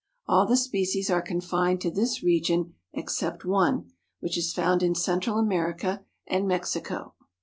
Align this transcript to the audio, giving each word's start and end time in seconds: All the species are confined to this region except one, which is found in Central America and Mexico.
All 0.25 0.47
the 0.47 0.57
species 0.57 1.11
are 1.11 1.21
confined 1.21 1.79
to 1.81 1.91
this 1.91 2.23
region 2.23 2.73
except 2.91 3.45
one, 3.45 3.91
which 4.19 4.35
is 4.35 4.51
found 4.51 4.81
in 4.81 4.95
Central 4.95 5.37
America 5.37 6.03
and 6.25 6.47
Mexico. 6.47 7.13